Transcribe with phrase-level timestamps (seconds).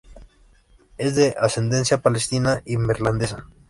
[0.97, 3.45] Es de ascendencia palestina y neerlandesa.